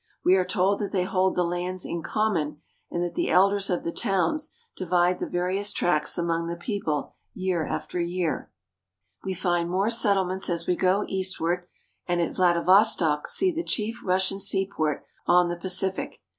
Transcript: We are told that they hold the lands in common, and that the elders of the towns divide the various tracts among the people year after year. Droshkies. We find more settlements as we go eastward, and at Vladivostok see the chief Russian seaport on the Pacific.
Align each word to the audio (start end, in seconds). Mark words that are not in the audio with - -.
We 0.25 0.33
are 0.35 0.43
told 0.45 0.79
that 0.79 0.91
they 0.91 1.03
hold 1.03 1.35
the 1.35 1.43
lands 1.43 1.85
in 1.85 2.01
common, 2.01 2.59
and 2.89 3.03
that 3.03 3.13
the 3.13 3.29
elders 3.29 3.69
of 3.69 3.83
the 3.83 3.91
towns 3.91 4.51
divide 4.75 5.19
the 5.19 5.29
various 5.29 5.71
tracts 5.71 6.17
among 6.17 6.47
the 6.47 6.55
people 6.55 7.13
year 7.35 7.67
after 7.67 7.99
year. 8.01 8.49
Droshkies. 9.19 9.25
We 9.25 9.33
find 9.35 9.69
more 9.69 9.91
settlements 9.91 10.49
as 10.49 10.65
we 10.65 10.75
go 10.75 11.05
eastward, 11.07 11.67
and 12.07 12.19
at 12.19 12.35
Vladivostok 12.35 13.27
see 13.27 13.53
the 13.53 13.63
chief 13.63 14.01
Russian 14.03 14.39
seaport 14.39 15.05
on 15.27 15.49
the 15.49 15.55
Pacific. 15.57 16.19